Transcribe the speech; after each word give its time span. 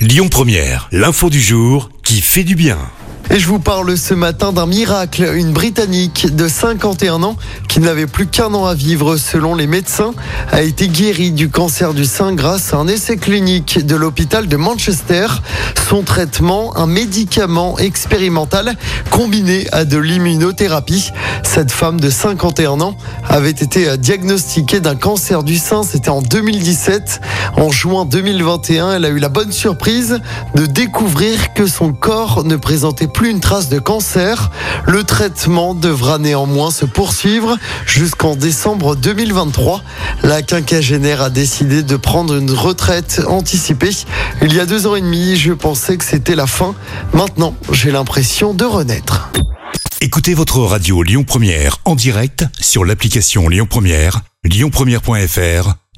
Lyon 0.00 0.30
Première, 0.30 0.88
l'info 0.92 1.28
du 1.28 1.42
jour 1.42 1.90
qui 2.02 2.22
fait 2.22 2.42
du 2.42 2.54
bien. 2.54 2.78
Et 3.32 3.38
je 3.38 3.46
vous 3.46 3.60
parle 3.60 3.96
ce 3.96 4.12
matin 4.12 4.50
d'un 4.50 4.66
miracle. 4.66 5.30
Une 5.36 5.52
Britannique 5.52 6.34
de 6.34 6.48
51 6.48 7.22
ans 7.22 7.36
qui 7.68 7.78
n'avait 7.78 8.08
plus 8.08 8.26
qu'un 8.26 8.52
an 8.54 8.64
à 8.64 8.74
vivre 8.74 9.16
selon 9.18 9.54
les 9.54 9.68
médecins 9.68 10.14
a 10.50 10.62
été 10.62 10.88
guérie 10.88 11.30
du 11.30 11.48
cancer 11.48 11.94
du 11.94 12.06
sein 12.06 12.34
grâce 12.34 12.74
à 12.74 12.78
un 12.78 12.88
essai 12.88 13.18
clinique 13.18 13.86
de 13.86 13.94
l'hôpital 13.94 14.48
de 14.48 14.56
Manchester. 14.56 15.26
Son 15.88 16.02
traitement, 16.02 16.76
un 16.76 16.86
médicament 16.86 17.78
expérimental 17.78 18.74
combiné 19.10 19.68
à 19.70 19.84
de 19.84 19.98
l'immunothérapie. 19.98 21.12
Cette 21.44 21.70
femme 21.70 22.00
de 22.00 22.10
51 22.10 22.80
ans 22.80 22.96
avait 23.28 23.50
été 23.50 23.96
diagnostiquée 23.96 24.80
d'un 24.80 24.96
cancer 24.96 25.44
du 25.44 25.58
sein. 25.58 25.84
C'était 25.84 26.08
en 26.08 26.22
2017. 26.22 27.20
En 27.60 27.70
juin 27.70 28.06
2021, 28.06 28.94
elle 28.94 29.04
a 29.04 29.10
eu 29.10 29.18
la 29.18 29.28
bonne 29.28 29.52
surprise 29.52 30.22
de 30.54 30.64
découvrir 30.64 31.52
que 31.52 31.66
son 31.66 31.92
corps 31.92 32.42
ne 32.42 32.56
présentait 32.56 33.06
plus 33.06 33.28
une 33.28 33.40
trace 33.40 33.68
de 33.68 33.78
cancer. 33.78 34.50
Le 34.86 35.04
traitement 35.04 35.74
devra 35.74 36.16
néanmoins 36.16 36.70
se 36.70 36.86
poursuivre 36.86 37.58
jusqu'en 37.84 38.34
décembre 38.34 38.96
2023. 38.96 39.82
La 40.22 40.40
quinquagénaire 40.40 41.20
a 41.20 41.28
décidé 41.28 41.82
de 41.82 41.96
prendre 41.96 42.34
une 42.34 42.50
retraite 42.50 43.20
anticipée. 43.28 43.90
Il 44.40 44.54
y 44.54 44.60
a 44.60 44.64
deux 44.64 44.86
ans 44.86 44.96
et 44.96 45.02
demi, 45.02 45.36
je 45.36 45.52
pensais 45.52 45.98
que 45.98 46.04
c'était 46.04 46.36
la 46.36 46.46
fin. 46.46 46.74
Maintenant, 47.12 47.54
j'ai 47.72 47.90
l'impression 47.90 48.54
de 48.54 48.64
renaître. 48.64 49.32
Écoutez 50.00 50.32
votre 50.32 50.60
radio 50.60 51.02
Lyon 51.02 51.24
Première 51.24 51.76
en 51.84 51.94
direct 51.94 52.46
sur 52.58 52.86
l'application 52.86 53.50
Lyon 53.50 53.66
Première, 53.68 54.22
lyonpremière.fr 54.44 55.74